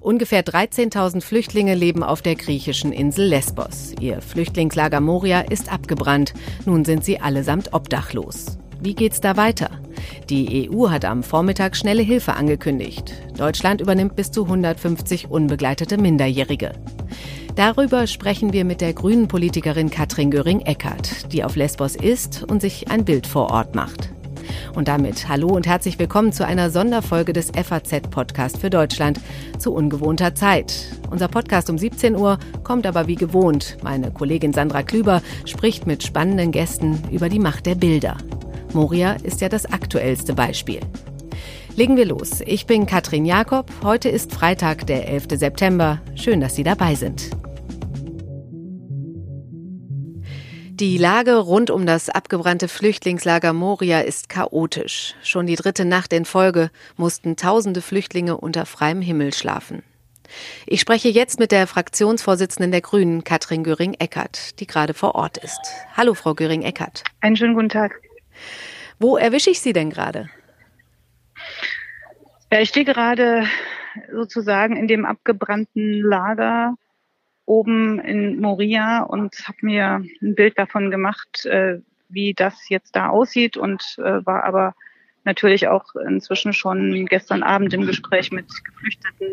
[0.00, 3.92] Ungefähr 13.000 Flüchtlinge leben auf der griechischen Insel Lesbos.
[4.00, 6.32] Ihr Flüchtlingslager Moria ist abgebrannt.
[6.64, 8.58] Nun sind sie allesamt obdachlos.
[8.80, 9.70] Wie geht's da weiter?
[10.30, 13.12] Die EU hat am Vormittag schnelle Hilfe angekündigt.
[13.36, 16.72] Deutschland übernimmt bis zu 150 unbegleitete Minderjährige.
[17.56, 22.88] Darüber sprechen wir mit der grünen Politikerin Katrin Göring-Eckardt, die auf Lesbos ist und sich
[22.88, 24.10] ein Bild vor Ort macht.
[24.78, 29.18] Und damit hallo und herzlich willkommen zu einer Sonderfolge des FAZ-Podcast für Deutschland
[29.58, 30.72] zu ungewohnter Zeit.
[31.10, 33.76] Unser Podcast um 17 Uhr kommt aber wie gewohnt.
[33.82, 38.18] Meine Kollegin Sandra Klüber spricht mit spannenden Gästen über die Macht der Bilder.
[38.72, 40.78] Moria ist ja das aktuellste Beispiel.
[41.74, 42.40] Legen wir los.
[42.46, 43.72] Ich bin Katrin Jakob.
[43.82, 45.26] Heute ist Freitag, der 11.
[45.40, 46.00] September.
[46.14, 47.30] Schön, dass Sie dabei sind.
[50.80, 55.16] Die Lage rund um das abgebrannte Flüchtlingslager Moria ist chaotisch.
[55.24, 59.82] Schon die dritte Nacht in Folge mussten tausende Flüchtlinge unter freiem Himmel schlafen.
[60.66, 65.58] Ich spreche jetzt mit der Fraktionsvorsitzenden der Grünen, Katrin Göring-Eckardt, die gerade vor Ort ist.
[65.96, 67.02] Hallo, Frau Göring-Eckardt.
[67.22, 68.00] Einen schönen guten Tag.
[69.00, 70.30] Wo erwische ich Sie denn gerade?
[72.52, 73.48] Ja, ich stehe gerade
[74.12, 76.76] sozusagen in dem abgebrannten Lager
[77.48, 83.08] oben in Moria und habe mir ein Bild davon gemacht, äh, wie das jetzt da
[83.08, 84.74] aussieht und äh, war aber
[85.24, 89.28] natürlich auch inzwischen schon gestern Abend im Gespräch mit Geflüchteten,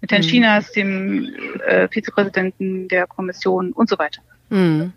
[0.00, 0.26] mit Herrn mhm.
[0.26, 1.34] Chinas, dem
[1.66, 4.22] äh, Vizepräsidenten der Kommission und so weiter.
[4.50, 4.92] Mhm.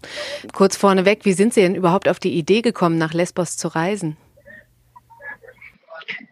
[0.53, 4.17] Kurz vorneweg, wie sind Sie denn überhaupt auf die Idee gekommen, nach Lesbos zu reisen?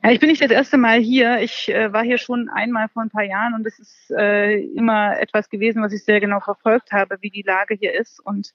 [0.04, 1.40] Ja, ich bin nicht das erste Mal hier.
[1.40, 5.20] Ich äh, war hier schon einmal vor ein paar Jahren und es ist äh, immer
[5.20, 8.20] etwas gewesen, was ich sehr genau verfolgt habe, wie die Lage hier ist.
[8.20, 8.54] Und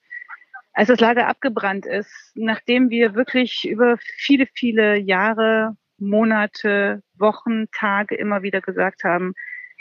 [0.72, 8.14] als das Lager abgebrannt ist, nachdem wir wirklich über viele, viele Jahre, Monate, Wochen, Tage
[8.14, 9.34] immer wieder gesagt haben,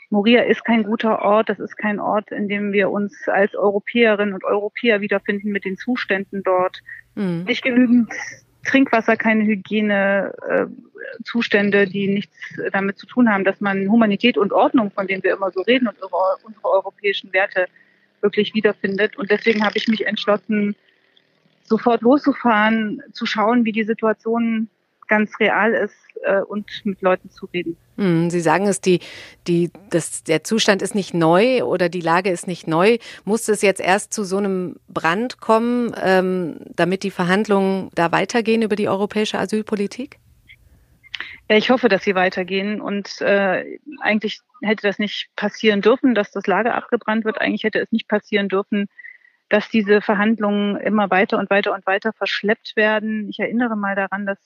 [0.10, 4.34] Moria ist kein guter Ort, das ist kein Ort, in dem wir uns als Europäerinnen
[4.34, 6.82] und Europäer wiederfinden mit den Zuständen dort.
[7.16, 7.44] Mhm.
[7.44, 8.12] Nicht genügend
[8.66, 12.36] Trinkwasser, keine Hygienezustände, äh, die nichts
[12.72, 15.88] damit zu tun haben, dass man Humanität und Ordnung, von denen wir immer so reden
[15.88, 17.68] und unsere europäischen Werte
[18.22, 19.18] wirklich wiederfindet.
[19.18, 20.76] Und deswegen habe ich mich entschlossen,
[21.64, 24.70] sofort loszufahren, zu schauen, wie die Situation
[25.10, 27.76] ganz real ist äh, und mit Leuten zu reden.
[27.98, 29.00] Hm, Sie sagen es, die,
[29.48, 32.98] die, das, der Zustand ist nicht neu oder die Lage ist nicht neu.
[33.26, 38.62] Muss es jetzt erst zu so einem Brand kommen, ähm, damit die Verhandlungen da weitergehen
[38.62, 40.20] über die europäische Asylpolitik?
[41.50, 42.80] Ja, ich hoffe, dass sie weitergehen.
[42.80, 47.42] Und äh, eigentlich hätte das nicht passieren dürfen, dass das Lager abgebrannt wird.
[47.42, 48.88] Eigentlich hätte es nicht passieren dürfen,
[49.50, 53.28] dass diese Verhandlungen immer weiter und weiter und weiter verschleppt werden.
[53.30, 54.38] Ich erinnere mal daran, dass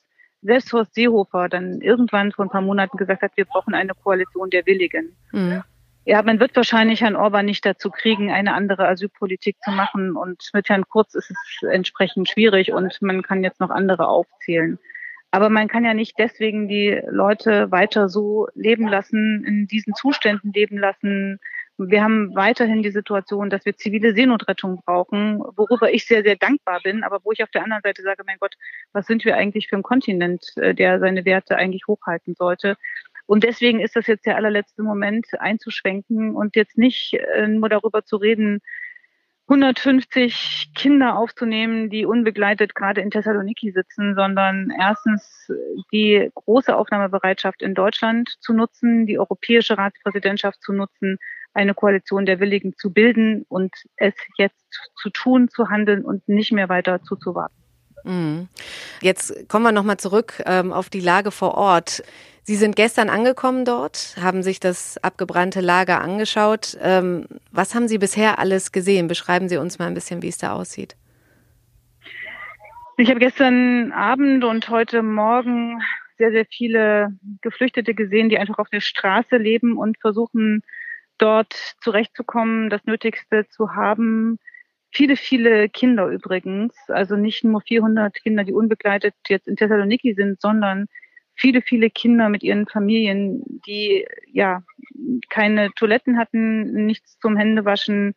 [0.44, 4.50] selbst Horst Seehofer dann irgendwann vor ein paar Monaten gesagt hat, wir brauchen eine Koalition
[4.50, 5.16] der Willigen.
[5.32, 5.62] Mhm.
[6.06, 10.16] Ja, man wird wahrscheinlich Herrn Orban nicht dazu kriegen, eine andere Asylpolitik zu machen.
[10.16, 14.78] Und mit Herrn Kurz ist es entsprechend schwierig und man kann jetzt noch andere aufzählen.
[15.30, 20.52] Aber man kann ja nicht deswegen die Leute weiter so leben lassen, in diesen Zuständen
[20.52, 21.40] leben lassen,
[21.76, 26.80] wir haben weiterhin die Situation, dass wir zivile Seenotrettung brauchen, worüber ich sehr, sehr dankbar
[26.82, 28.54] bin, aber wo ich auf der anderen Seite sage, mein Gott,
[28.92, 32.76] was sind wir eigentlich für ein Kontinent, äh, der seine Werte eigentlich hochhalten sollte?
[33.26, 38.04] Und deswegen ist das jetzt der allerletzte Moment einzuschwenken und jetzt nicht äh, nur darüber
[38.04, 38.60] zu reden,
[39.46, 45.52] 150 Kinder aufzunehmen, die unbegleitet gerade in Thessaloniki sitzen, sondern erstens
[45.92, 51.18] die große Aufnahmebereitschaft in Deutschland zu nutzen, die europäische Ratspräsidentschaft zu nutzen,
[51.54, 54.64] eine Koalition der Willigen zu bilden und es jetzt
[54.96, 57.56] zu tun, zu handeln und nicht mehr weiter zuzuwarten.
[58.04, 58.48] Mhm.
[59.00, 62.02] Jetzt kommen wir nochmal zurück ähm, auf die Lage vor Ort.
[62.42, 66.76] Sie sind gestern angekommen dort, haben sich das abgebrannte Lager angeschaut.
[66.82, 69.08] Ähm, was haben Sie bisher alles gesehen?
[69.08, 70.94] Beschreiben Sie uns mal ein bisschen, wie es da aussieht.
[72.98, 75.80] Ich habe gestern Abend und heute Morgen
[76.18, 80.62] sehr, sehr viele Geflüchtete gesehen, die einfach auf der Straße leben und versuchen,
[81.18, 84.38] dort zurechtzukommen, das Nötigste zu haben.
[84.90, 90.40] Viele, viele Kinder übrigens, also nicht nur 400 Kinder, die unbegleitet jetzt in Thessaloniki sind,
[90.40, 90.86] sondern
[91.34, 94.62] viele, viele Kinder mit ihren Familien, die ja
[95.30, 98.14] keine Toiletten hatten, nichts zum Händewaschen,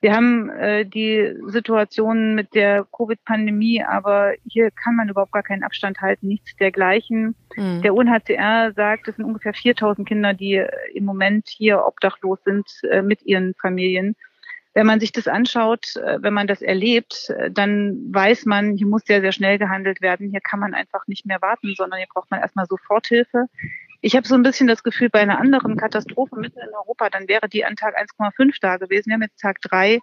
[0.00, 5.62] wir haben äh, die Situation mit der Covid-Pandemie, aber hier kann man überhaupt gar keinen
[5.62, 7.34] Abstand halten, nichts dergleichen.
[7.54, 7.82] Mhm.
[7.82, 12.66] Der UNHCR sagt, es sind ungefähr 4000 Kinder, die äh, im Moment hier obdachlos sind
[12.90, 14.16] äh, mit ihren Familien.
[14.72, 18.86] wenn man sich das anschaut, äh, wenn man das erlebt, äh, dann weiß man, hier
[18.86, 20.30] muss sehr, sehr schnell gehandelt werden.
[20.30, 23.46] Hier kann man einfach nicht mehr warten, sondern hier braucht man erstmal Soforthilfe.
[24.00, 27.28] Ich habe so ein bisschen das Gefühl, bei einer anderen Katastrophe mitten in Europa, dann
[27.28, 29.08] wäre die an Tag 1,5 da gewesen.
[29.08, 30.00] Wir haben jetzt Tag 3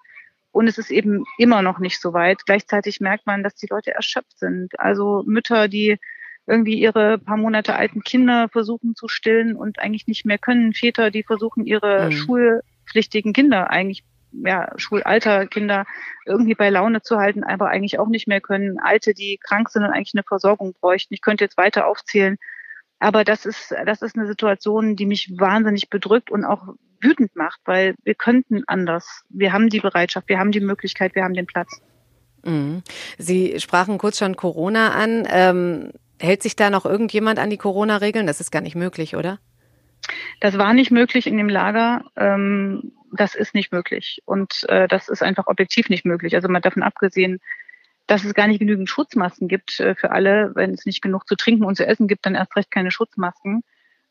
[0.51, 2.45] und es ist eben immer noch nicht so weit.
[2.45, 4.79] Gleichzeitig merkt man, dass die Leute erschöpft sind.
[4.79, 5.97] Also Mütter, die
[6.45, 10.73] irgendwie ihre paar Monate alten Kinder versuchen zu stillen und eigentlich nicht mehr können.
[10.73, 12.11] Väter, die versuchen, ihre mhm.
[12.11, 15.85] schulpflichtigen Kinder eigentlich ja, Schulalter Kinder
[16.25, 18.79] irgendwie bei Laune zu halten, aber eigentlich auch nicht mehr können.
[18.79, 21.13] Alte, die krank sind und eigentlich eine Versorgung bräuchten.
[21.13, 22.37] Ich könnte jetzt weiter aufzählen.
[22.99, 27.59] Aber das ist, das ist eine Situation, die mich wahnsinnig bedrückt und auch wütend macht,
[27.65, 29.23] weil wir könnten anders.
[29.29, 31.81] Wir haben die Bereitschaft, wir haben die Möglichkeit, wir haben den Platz.
[32.43, 32.81] Mhm.
[33.17, 35.27] Sie sprachen kurz schon Corona an.
[35.29, 38.25] Ähm, hält sich da noch irgendjemand an die Corona-Regeln?
[38.25, 39.39] Das ist gar nicht möglich, oder?
[40.39, 42.05] Das war nicht möglich in dem Lager.
[42.15, 44.21] Ähm, das ist nicht möglich.
[44.25, 46.35] Und äh, das ist einfach objektiv nicht möglich.
[46.35, 47.39] Also mal davon abgesehen,
[48.07, 50.51] dass es gar nicht genügend Schutzmasken gibt äh, für alle.
[50.55, 53.63] Wenn es nicht genug zu trinken und zu essen gibt, dann erst recht keine Schutzmasken.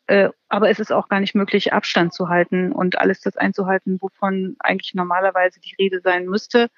[0.06, 3.98] Äh, aber es ist auch gar nicht möglich, Abstand zu halten und alles das einzuhalten,
[4.00, 6.69] wovon eigentlich normalerweise die Rede sein müsste.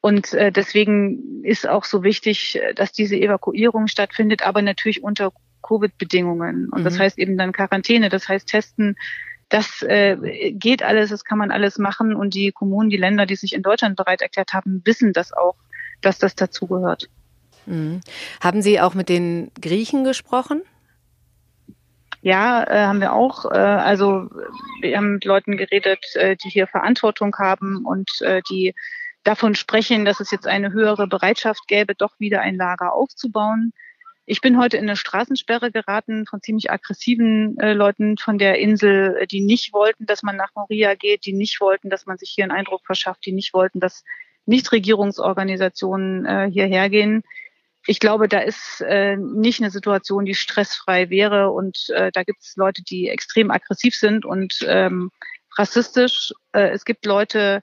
[0.00, 6.68] Und äh, deswegen ist auch so wichtig, dass diese Evakuierung stattfindet, aber natürlich unter Covid-Bedingungen.
[6.70, 6.84] Und mhm.
[6.84, 8.96] das heißt eben dann Quarantäne, das heißt Testen,
[9.48, 13.36] das äh, geht alles, das kann man alles machen und die Kommunen, die Länder, die
[13.36, 15.56] sich in Deutschland bereit erklärt haben, wissen das auch,
[16.00, 17.08] dass das dazugehört.
[17.66, 18.00] Mhm.
[18.40, 20.62] Haben Sie auch mit den Griechen gesprochen?
[22.20, 23.44] Ja, äh, haben wir auch.
[23.44, 24.28] Äh, also
[24.80, 28.74] wir haben mit Leuten geredet, äh, die hier Verantwortung haben und äh, die
[29.22, 33.72] davon sprechen, dass es jetzt eine höhere Bereitschaft gäbe, doch wieder ein Lager aufzubauen.
[34.30, 39.16] Ich bin heute in eine Straßensperre geraten von ziemlich aggressiven äh, Leuten von der Insel,
[39.16, 42.30] äh, die nicht wollten, dass man nach Moria geht, die nicht wollten, dass man sich
[42.30, 44.04] hier einen Eindruck verschafft, die nicht wollten, dass
[44.48, 47.22] Nichtregierungsorganisationen äh, hierher gehen.
[47.86, 51.50] Ich glaube, da ist äh, nicht eine Situation, die stressfrei wäre.
[51.50, 55.10] Und äh, da gibt es Leute, die extrem aggressiv sind und ähm,
[55.56, 56.32] rassistisch.
[56.52, 57.62] Äh, es gibt Leute,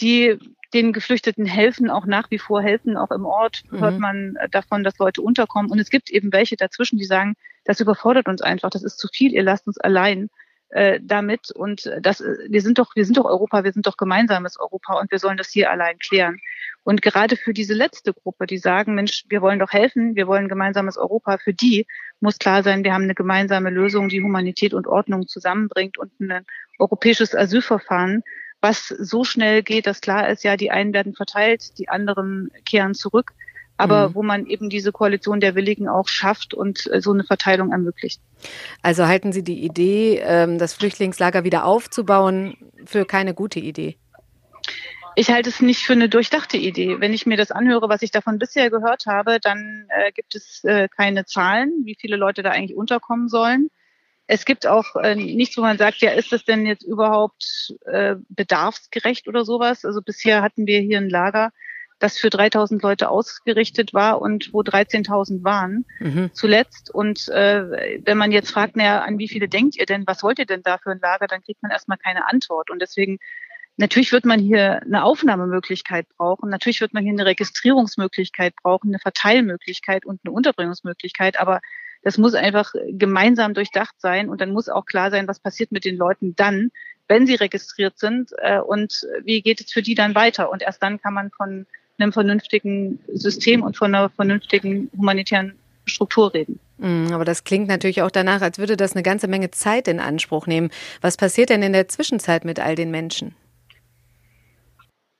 [0.00, 0.38] die
[0.72, 2.96] den Geflüchteten helfen, auch nach wie vor helfen.
[2.96, 3.80] Auch im Ort mhm.
[3.80, 5.70] hört man davon, dass Leute unterkommen.
[5.70, 7.34] Und es gibt eben welche dazwischen, die sagen,
[7.64, 10.30] das überfordert uns einfach, das ist zu viel, ihr lasst uns allein
[10.70, 11.50] äh, damit.
[11.50, 14.98] Und das, äh, wir sind doch, wir sind doch Europa, wir sind doch gemeinsames Europa
[15.00, 16.38] und wir sollen das hier allein klären.
[16.82, 20.48] Und gerade für diese letzte Gruppe, die sagen, Mensch, wir wollen doch helfen, wir wollen
[20.48, 21.86] gemeinsames Europa, für die
[22.20, 26.46] muss klar sein, wir haben eine gemeinsame Lösung, die Humanität und Ordnung zusammenbringt und ein
[26.78, 28.22] europäisches Asylverfahren,
[28.60, 32.94] was so schnell geht, dass klar ist, ja, die einen werden verteilt, die anderen kehren
[32.94, 33.32] zurück,
[33.80, 34.14] aber mhm.
[34.14, 38.20] wo man eben diese Koalition der Willigen auch schafft und äh, so eine Verteilung ermöglicht.
[38.82, 43.96] Also halten Sie die Idee, ähm, das Flüchtlingslager wieder aufzubauen, für keine gute Idee?
[45.16, 47.00] Ich halte es nicht für eine durchdachte Idee.
[47.00, 50.62] Wenn ich mir das anhöre, was ich davon bisher gehört habe, dann äh, gibt es
[50.64, 53.70] äh, keine Zahlen, wie viele Leute da eigentlich unterkommen sollen.
[54.26, 58.14] Es gibt auch äh, nichts, wo man sagt, ja, ist das denn jetzt überhaupt äh,
[58.28, 59.84] bedarfsgerecht oder sowas?
[59.84, 61.50] Also bisher hatten wir hier ein Lager,
[62.00, 66.30] das für 3000 Leute ausgerichtet war und wo 13.000 waren mhm.
[66.32, 66.92] zuletzt.
[66.92, 70.38] Und äh, wenn man jetzt fragt, naja, an wie viele denkt ihr denn, was wollt
[70.38, 72.70] ihr denn da für ein Lager, dann kriegt man erstmal keine Antwort.
[72.70, 73.18] Und deswegen
[73.76, 76.50] Natürlich wird man hier eine Aufnahmemöglichkeit brauchen.
[76.50, 81.40] Natürlich wird man hier eine Registrierungsmöglichkeit brauchen, eine Verteilmöglichkeit und eine Unterbringungsmöglichkeit.
[81.40, 81.62] Aber
[82.02, 85.86] das muss einfach gemeinsam durchdacht sein und dann muss auch klar sein, was passiert mit
[85.86, 86.72] den Leuten dann,
[87.08, 90.50] wenn sie registriert sind äh, und wie geht es für die dann weiter.
[90.50, 91.66] Und erst dann kann man von
[92.00, 95.54] einem vernünftigen System und von einer vernünftigen humanitären
[95.86, 96.58] Struktur reden.
[96.78, 100.00] Mm, aber das klingt natürlich auch danach, als würde das eine ganze Menge Zeit in
[100.00, 100.70] Anspruch nehmen.
[101.00, 103.34] Was passiert denn in der Zwischenzeit mit all den Menschen?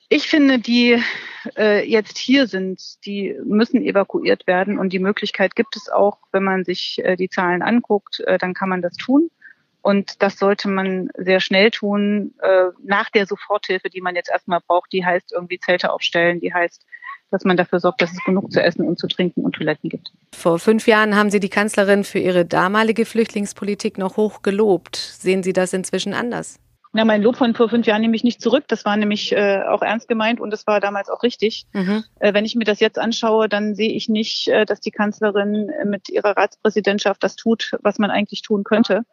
[0.09, 1.01] Ich finde, die
[1.57, 6.43] äh, jetzt hier sind, die müssen evakuiert werden und die Möglichkeit gibt es auch, wenn
[6.43, 9.29] man sich äh, die Zahlen anguckt, äh, dann kann man das tun.
[9.81, 14.59] Und das sollte man sehr schnell tun, äh, nach der Soforthilfe, die man jetzt erstmal
[14.59, 14.93] braucht.
[14.93, 16.85] Die heißt irgendwie Zelte aufstellen, die heißt,
[17.31, 20.11] dass man dafür sorgt, dass es genug zu essen und zu trinken und Toiletten gibt.
[20.33, 24.97] Vor fünf Jahren haben Sie die Kanzlerin für ihre damalige Flüchtlingspolitik noch hoch gelobt.
[24.97, 26.59] Sehen Sie das inzwischen anders?
[26.93, 28.65] Na, mein Lob von vor fünf Jahren nehme ich nicht zurück.
[28.67, 31.65] Das war nämlich äh, auch ernst gemeint und das war damals auch richtig.
[31.71, 32.03] Mhm.
[32.19, 35.71] Äh, wenn ich mir das jetzt anschaue, dann sehe ich nicht, äh, dass die Kanzlerin
[35.85, 39.05] mit ihrer Ratspräsidentschaft das tut, was man eigentlich tun könnte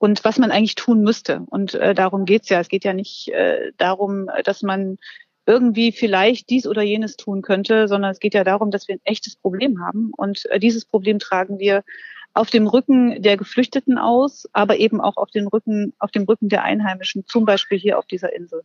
[0.00, 1.42] und was man eigentlich tun müsste.
[1.50, 2.58] Und äh, darum geht's ja.
[2.58, 4.96] Es geht ja nicht äh, darum, dass man
[5.44, 9.04] irgendwie vielleicht dies oder jenes tun könnte, sondern es geht ja darum, dass wir ein
[9.04, 10.10] echtes Problem haben.
[10.16, 11.84] Und äh, dieses Problem tragen wir
[12.32, 16.48] auf dem Rücken der Geflüchteten aus, aber eben auch auf dem Rücken, auf dem Rücken
[16.48, 18.62] der Einheimischen, zum Beispiel hier auf dieser Insel.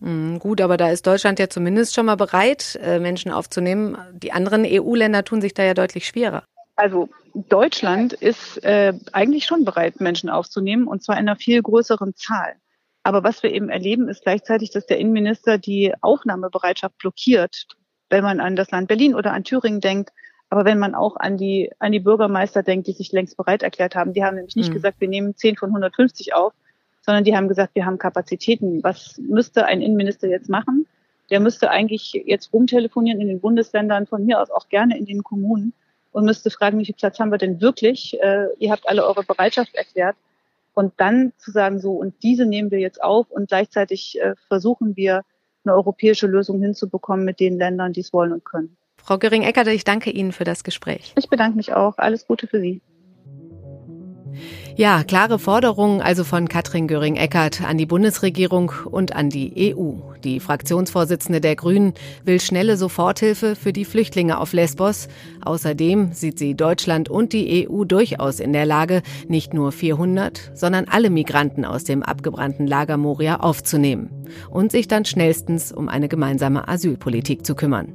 [0.00, 3.96] Mhm, gut, aber da ist Deutschland ja zumindest schon mal bereit, äh, Menschen aufzunehmen.
[4.12, 6.44] Die anderen EU-Länder tun sich da ja deutlich schwerer.
[6.76, 12.14] Also Deutschland ist äh, eigentlich schon bereit, Menschen aufzunehmen, und zwar in einer viel größeren
[12.14, 12.54] Zahl.
[13.02, 17.66] Aber was wir eben erleben, ist gleichzeitig, dass der Innenminister die Aufnahmebereitschaft blockiert,
[18.10, 20.10] wenn man an das Land Berlin oder an Thüringen denkt.
[20.50, 23.94] Aber wenn man auch an die, an die Bürgermeister denkt, die sich längst bereit erklärt
[23.94, 24.74] haben, die haben nämlich nicht mhm.
[24.74, 26.52] gesagt, wir nehmen 10 von 150 auf,
[27.00, 28.82] sondern die haben gesagt, wir haben Kapazitäten.
[28.82, 30.86] Was müsste ein Innenminister jetzt machen?
[31.30, 35.22] Der müsste eigentlich jetzt rumtelefonieren in den Bundesländern, von mir aus auch gerne in den
[35.22, 35.72] Kommunen
[36.16, 38.18] und müsste fragen, wie viel Platz haben wir denn wirklich?
[38.22, 40.16] Äh, ihr habt alle eure Bereitschaft erklärt
[40.72, 44.96] und dann zu sagen, so, und diese nehmen wir jetzt auf und gleichzeitig äh, versuchen
[44.96, 45.24] wir,
[45.64, 48.78] eine europäische Lösung hinzubekommen mit den Ländern, die es wollen und können.
[48.96, 51.12] Frau Göring-Eckert, ich danke Ihnen für das Gespräch.
[51.18, 51.98] Ich bedanke mich auch.
[51.98, 52.80] Alles Gute für Sie.
[54.76, 59.92] Ja, klare Forderungen also von Katrin Göring-Eckardt an die Bundesregierung und an die EU.
[60.22, 65.08] Die Fraktionsvorsitzende der Grünen will schnelle Soforthilfe für die Flüchtlinge auf Lesbos.
[65.42, 70.86] Außerdem sieht sie Deutschland und die EU durchaus in der Lage, nicht nur 400, sondern
[70.90, 74.10] alle Migranten aus dem abgebrannten Lager Moria aufzunehmen
[74.50, 77.94] und sich dann schnellstens um eine gemeinsame Asylpolitik zu kümmern.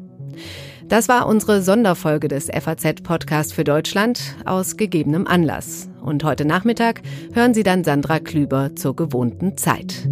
[0.92, 5.88] Das war unsere Sonderfolge des FAZ-Podcast für Deutschland aus gegebenem Anlass.
[6.02, 10.06] Und heute Nachmittag hören Sie dann Sandra Klüber zur gewohnten Zeit.